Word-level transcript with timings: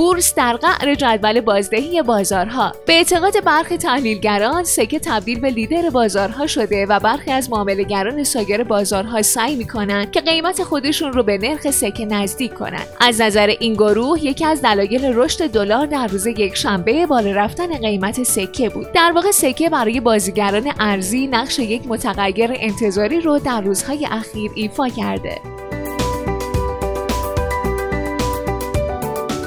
بورس 0.00 0.34
در 0.34 0.56
قعر 0.56 0.94
جدول 0.94 1.40
بازدهی 1.40 2.02
بازارها. 2.02 2.72
به 2.86 2.92
اعتقاد 2.92 3.44
برخی 3.44 3.76
تحلیلگران 3.76 4.64
سکه 4.64 4.98
تبدیل 4.98 5.40
به 5.40 5.50
لیدر 5.50 5.90
بازارها 5.90 6.46
شده 6.46 6.86
و 6.86 7.00
برخی 7.00 7.30
از 7.30 7.50
معاملهگران 7.50 8.24
سایر 8.24 8.64
بازارها 8.64 9.22
سعی 9.22 9.56
می‌کنند 9.56 10.10
که 10.10 10.20
قیمت 10.20 10.62
خودشون 10.62 11.12
رو 11.12 11.22
به 11.22 11.38
نرخ 11.38 11.70
سکه 11.70 12.04
نزدیک 12.04 12.54
کنند. 12.54 12.86
از 13.00 13.20
نظر 13.20 13.46
این 13.46 13.74
گروه 13.74 14.24
یکی 14.24 14.44
از 14.44 14.62
دلایل 14.62 15.12
رشد 15.14 15.50
دلار 15.50 15.86
در 15.86 16.06
روز 16.06 16.26
یکشنبه 16.26 17.06
بالا 17.06 17.30
رفتن 17.30 17.78
قیمت 17.78 18.22
سکه 18.22 18.68
بود. 18.68 18.92
در 18.92 19.12
واقع 19.14 19.30
سکه 19.30 19.70
برای 19.70 20.00
بازیگران 20.00 20.72
ارزی 20.78 21.26
نقش 21.26 21.58
یک 21.58 21.82
متغیر 21.86 22.50
انتظاری 22.54 23.20
رو 23.20 23.38
در 23.38 23.60
روزهای 23.60 24.06
اخیر 24.10 24.50
ایفا 24.54 24.88
کرده. 24.88 25.69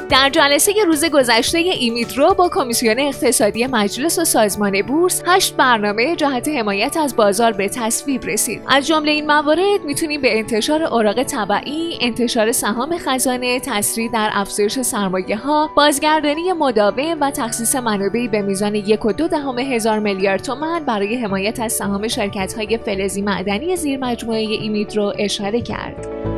در 0.10 0.30
جلسه 0.30 0.74
روز 0.86 1.06
گذشته 1.06 1.58
ایمیدرو 1.58 2.34
با 2.34 2.50
کمیسیون 2.50 3.00
اقتصادی 3.00 3.68
مجلس 3.68 4.20
و 4.20 4.26
سازمان 4.26 4.82
بورس 4.82 5.24
هشت 5.26 5.56
برنامه 5.56 6.16
جهت 6.16 6.48
حمایت 6.48 6.98
از 6.98 7.16
بازار 7.16 7.52
به 7.52 7.70
تصویب 7.70 8.26
رسید. 8.26 8.62
از 8.68 8.88
جمله 8.88 9.12
این 9.12 9.28
موارد 9.28 9.86
می‌تونیم 9.86 10.22
به 10.22 10.38
انتشار 10.38 10.84
اوراق 10.84 11.24
طبعی 11.24 11.98
انتشار 12.02 12.52
سهام 12.52 12.98
خزانه 12.98 13.60
تسریع 13.60 14.12
در 14.12 14.30
افزایش 14.34 14.82
سرمایه 14.82 15.38
ها 15.38 15.70
بازگردانی 15.76 16.54
مداوم 16.54 17.18
و 17.22 17.32
تخصیص 17.32 17.76
منابعی 17.76 18.28
به 18.28 18.42
میزان 18.42 18.76
یک 18.76 19.06
و 19.06 19.12
دو 19.12 19.28
دهم 19.28 19.60
هزار 19.60 20.00
میلیارد 20.00 20.42
تومن 20.44 20.86
برای 20.86 21.16
حمایت 21.16 21.60
از 21.60 21.74
سهام 21.74 22.08
شرکت 22.08 22.54
های 22.54 22.78
فلزی 22.78 23.22
معدنی 23.22 23.76
زیر 23.76 24.00
مجموعه 24.00 24.40
ایمیدرو 24.40 25.14
اشاره 25.20 25.62
کرد. 25.62 26.33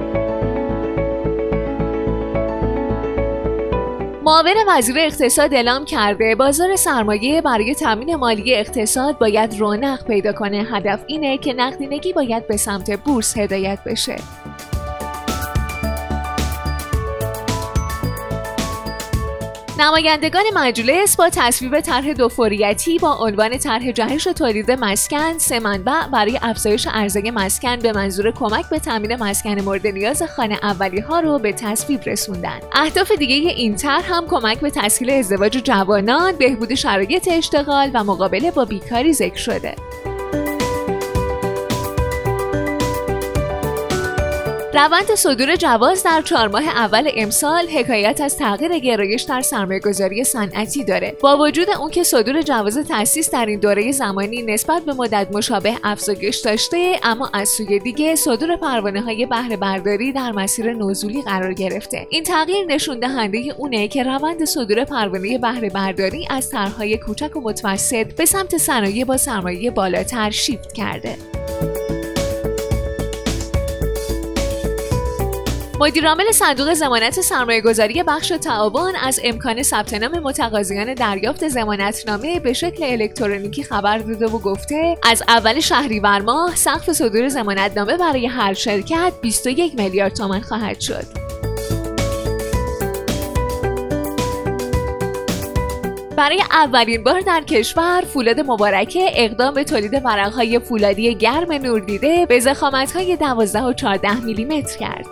معاون 4.26 4.54
وزیر 4.68 4.96
اقتصاد 5.00 5.54
اعلام 5.54 5.86
کرده 5.86 6.36
بازار 6.36 6.76
سرمایه 6.76 7.42
برای 7.42 7.76
تامین 7.76 8.16
مالی 8.16 8.56
اقتصاد 8.56 9.18
باید 9.18 9.60
رونق 9.60 10.06
پیدا 10.06 10.34
کنه. 10.34 10.68
هدف 10.72 11.00
اینه 11.08 11.38
که 11.38 11.54
نقدینگی 11.54 12.14
باید 12.14 12.48
به 12.48 12.58
سمت 12.58 13.00
بورس 13.04 13.38
هدایت 13.38 13.80
بشه. 13.86 14.16
نمایندگان 19.80 20.44
مجلس 20.54 21.16
با 21.16 21.30
تصویب 21.30 21.80
طرح 21.80 22.14
دوفوریتی 22.14 23.00
با 23.00 23.14
عنوان 23.14 23.58
طرح 23.58 23.92
جهش 23.92 24.24
تولید 24.24 24.72
مسکن 24.72 25.38
سه 25.38 25.60
منبع 25.60 26.08
برای 26.08 26.40
افزایش 26.42 26.88
عرضه 26.92 27.32
مسکن 27.32 27.76
به 27.76 27.94
منظور 27.94 28.32
کمک 28.32 28.70
به 28.70 28.80
تامین 28.80 29.16
مسکن 29.16 29.62
مورد 29.62 29.88
نیاز 29.88 30.24
خانه 30.24 30.60
اولی 30.64 31.00
ها 31.00 31.20
رو 31.20 31.40
به 31.40 31.54
تصویب 31.54 32.02
رسوندن. 32.06 32.60
اهداف 32.74 33.12
دیگه 33.12 33.36
این 33.36 33.76
طرح 33.76 34.14
هم 34.14 34.28
کمک 34.28 34.60
به 34.60 34.70
تسهیل 34.70 35.10
ازدواج 35.10 35.58
جوانان 35.58 36.36
بهبود 36.36 36.76
شرایط 36.76 37.28
اشتغال 37.32 37.92
و 37.94 38.04
مقابله 38.04 38.52
با 38.52 38.66
بیکاری 38.66 39.14
ذکر 39.14 39.38
شده. 39.38 39.76
روند 44.76 45.16
صدور 45.16 45.56
جواز 45.56 46.04
در 46.04 46.22
چهار 46.22 46.48
ماه 46.48 46.68
اول 46.68 47.10
امسال 47.16 47.68
حکایت 47.68 48.22
از 48.22 48.38
تغییر 48.38 48.80
گرایش 48.80 49.22
در 49.22 49.42
سرمایهگذاری 49.42 50.24
صنعتی 50.24 50.84
داره. 50.84 51.18
با 51.22 51.38
وجود 51.38 51.70
اون 51.70 51.92
که 51.92 52.04
صدور 52.04 52.42
جواز 52.42 52.78
تأسیس 52.78 53.32
در 53.32 53.46
این 53.46 53.60
دوره 53.60 53.92
زمانی 53.92 54.42
نسبت 54.42 54.82
به 54.82 54.94
مدت 54.94 55.28
مشابه 55.32 55.74
افزایش 55.84 56.38
داشته 56.38 57.00
اما 57.04 57.30
از 57.34 57.50
سوی 57.50 57.80
دیگه 57.80 58.16
صدور 58.16 58.56
پروانه 58.56 59.02
های 59.02 59.26
بهره 59.26 59.58
برداری 59.58 60.12
در 60.12 60.32
مسیر 60.32 60.74
نزولی 60.74 61.22
قرار 61.22 61.54
گرفته. 61.54 62.08
این 62.10 62.24
تغییر 62.24 62.66
نشون 62.66 63.00
دهنده 63.00 63.56
اونه 63.58 63.88
که 63.88 64.04
روند 64.04 64.46
صدور 64.46 64.84
پروانه 64.84 65.38
بهره 65.38 65.70
برداری 65.70 66.28
از 66.30 66.50
طرحهای 66.50 66.98
کوچک 66.98 67.36
و 67.36 67.42
متوسط 67.42 68.16
به 68.16 68.26
سمت 68.26 68.58
صنایع 68.58 69.06
با 69.06 69.18
سرمایه 69.18 69.72
بالاتر 69.72 70.30
شیفت 70.30 70.74
کرده. 70.74 71.16
مدیرعامل 75.80 76.32
صندوق 76.32 76.74
زمانت 76.74 77.22
سرمایهگذاری 77.22 78.04
بخش 78.04 78.28
تعاون 78.28 78.96
از 78.96 79.20
امکان 79.24 79.64
ثبت 79.64 79.94
نام 79.94 80.20
متقاضیان 80.20 80.94
دریافت 80.94 81.48
زمانتنامه 81.48 82.40
به 82.40 82.54
شکل 82.54 82.84
الکترونیکی 82.84 83.64
خبر 83.64 83.98
داده 83.98 84.28
و 84.28 84.40
گفته 84.40 84.98
از 85.04 85.24
اول 85.28 85.60
شهریور 85.60 86.20
ماه 86.20 86.56
سقف 86.56 86.92
صدور 86.92 87.28
زمانتنامه 87.28 87.98
برای 87.98 88.28
هر 88.28 88.54
شرکت 88.54 89.14
21 89.22 89.76
میلیارد 89.76 90.14
تومان 90.14 90.42
خواهد 90.42 90.80
شد. 90.80 91.06
برای 96.18 96.42
اولین 96.52 97.04
بار 97.04 97.20
در 97.20 97.42
کشور 97.42 98.04
فولاد 98.14 98.40
مبارکه 98.40 99.12
اقدام 99.16 99.54
به 99.54 99.64
تولید 99.64 99.94
ورقهای 100.06 100.60
فولادی 100.60 101.16
گرم 101.16 101.52
نوردیده 101.52 102.26
به 102.26 102.40
زخامتهای 102.40 103.16
12 103.18 103.62
و 103.62 103.74
14 103.74 104.26
میلیمتر 104.26 104.78
کرد. 104.78 105.06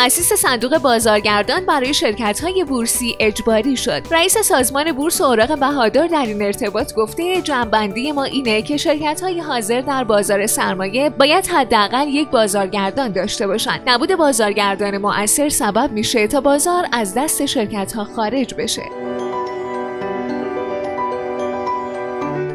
تأسیس 0.00 0.32
صندوق 0.32 0.78
بازارگردان 0.78 1.66
برای 1.66 1.94
شرکت 1.94 2.40
های 2.40 2.64
بورسی 2.64 3.16
اجباری 3.20 3.76
شد. 3.76 4.02
رئیس 4.10 4.38
سازمان 4.38 4.92
بورس 4.92 5.20
اوراق 5.20 5.58
بهادار 5.58 6.06
در 6.06 6.26
این 6.26 6.42
ارتباط 6.42 6.94
گفته 6.94 7.42
جنبندی 7.42 8.12
ما 8.12 8.24
اینه 8.24 8.62
که 8.62 8.76
شرکت 8.76 9.20
های 9.20 9.40
حاضر 9.40 9.80
در 9.80 10.04
بازار 10.04 10.46
سرمایه 10.46 11.10
باید 11.10 11.46
حداقل 11.46 12.08
یک 12.08 12.28
بازارگردان 12.28 13.12
داشته 13.12 13.46
باشند. 13.46 13.80
نبود 13.86 14.14
بازارگردان 14.16 14.98
مؤثر 14.98 15.48
سبب 15.48 15.90
میشه 15.92 16.26
تا 16.26 16.40
بازار 16.40 16.86
از 16.92 17.14
دست 17.14 17.46
شرکت 17.46 17.92
ها 17.92 18.04
خارج 18.04 18.54
بشه. 18.54 18.82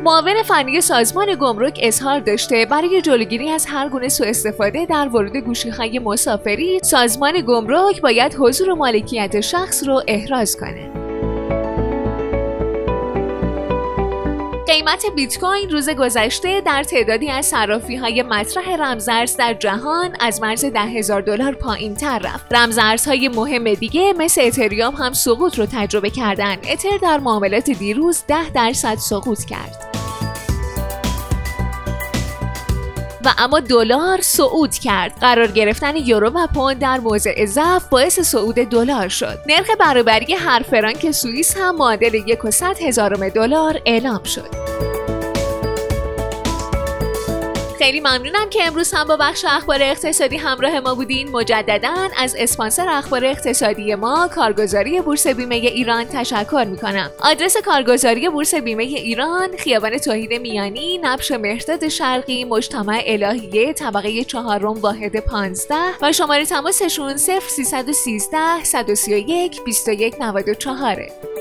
معاون 0.06 0.44
فنی 0.44 0.82
سازمان 0.82 1.36
گمرک 1.36 1.80
اظهار 1.84 2.20
داشته 2.20 2.66
برای 2.66 3.02
جلوگیری 3.02 3.50
از 3.50 3.66
هر 3.66 3.90
گونه 3.90 4.10
سوء 4.10 4.28
استفاده 4.28 4.86
در 4.86 5.08
ورود 5.08 5.38
گوشیهای 5.38 6.00
مسافری 6.00 6.80
سازمان 6.84 7.42
گمرک 7.42 8.02
باید 8.02 8.36
حضور 8.40 8.70
و 8.70 8.76
مالکیت 8.76 9.42
شخص 9.42 9.84
رو 9.84 10.02
احراز 10.08 10.58
کنه 10.58 11.06
قیمت 14.68 15.06
بیت 15.16 15.40
کوین 15.40 15.70
روز 15.70 15.90
گذشته 15.90 16.62
در 16.62 16.84
تعدادی 16.84 17.30
از 17.30 17.46
صرافی 17.46 17.96
های 17.96 18.24
مطرح 18.24 18.76
رمزارز 18.76 19.38
در 19.38 19.54
جهان 19.54 20.16
از 20.20 20.42
مرز 20.42 20.66
ده 20.66 20.80
هزار 20.80 21.22
دلار 21.22 21.54
پایین 21.54 21.96
تر 21.96 22.20
رفت. 22.20 22.46
رمزارزهای 22.54 23.28
مهم 23.28 23.74
دیگه 23.74 24.14
مثل 24.18 24.42
اتریوم 24.42 24.96
هم 24.96 25.14
سقوط 25.14 25.60
رو 25.60 25.66
تجربه 25.66 26.10
کردن. 26.10 26.58
اتر 26.72 26.98
در 27.02 27.18
معاملات 27.18 27.70
دیروز 27.70 28.24
10 28.28 28.50
درصد 28.50 28.96
سقوط 28.96 29.46
کرد. 29.46 29.95
و 33.26 33.30
اما 33.38 33.60
دلار 33.60 34.22
صعود 34.22 34.72
کرد. 34.72 35.20
قرار 35.22 35.48
گرفتن 35.48 35.96
یورو 35.96 36.30
و 36.30 36.48
پوند 36.48 36.80
در 36.80 37.00
موضع 37.00 37.46
ضعف 37.46 37.90
باعث 37.90 38.20
صعود 38.20 38.56
دلار 38.56 39.10
شد. 39.10 39.40
نرخ 39.48 39.68
برابری 39.80 40.34
هر 40.34 40.64
فرانک 40.72 41.12
سوئیس 41.12 41.58
هم 41.58 41.76
معادل 41.76 42.14
یک 42.14 42.46
و 42.46 42.50
هزارم 42.82 43.30
دلار 43.30 43.82
اعلام 43.86 44.24
شد. 44.24 44.65
خیلی 47.78 48.00
ممنونم 48.00 48.50
که 48.50 48.68
امروز 48.68 48.94
هم 48.94 49.04
با 49.08 49.18
بخش 49.18 49.46
اخبار 49.46 49.82
اقتصادی 49.82 50.38
همراه 50.38 50.80
ما 50.80 50.96
بودین. 50.96 51.30
مجددا 51.32 51.94
از 52.18 52.36
اسپانسر 52.40 52.90
اخبار 52.90 53.26
اقتصادی 53.26 53.96
ما 53.96 54.28
کارگزاری 54.28 55.02
بورس 55.02 55.28
بیمه 55.28 55.56
ایران 55.56 56.06
تشکر 56.06 56.66
می‌کنم. 56.70 57.12
آدرس 57.20 57.58
کارگزاری 57.58 58.30
بورس 58.30 58.56
بیمه 58.56 58.84
ایران 58.84 59.58
خیابان 59.58 59.98
توحید 59.98 60.34
میانی 60.34 60.98
نبش 60.98 61.32
مهرداد 61.32 61.88
شرقی 61.88 62.46
مجتمع 62.46 63.04
الهیه 63.06 63.74
طبقه 63.74 64.24
چهارم 64.24 64.74
واحد 64.74 65.20
15 65.20 65.76
و 66.02 66.12
شماره 66.12 66.46
تماسشون 66.46 67.18
0313 67.18 68.64
131 68.64 69.64
2194 69.66 71.35